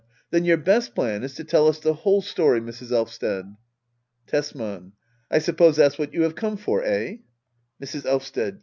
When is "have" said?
6.23-6.33